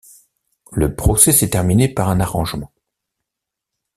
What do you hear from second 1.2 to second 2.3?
s'est terminé par un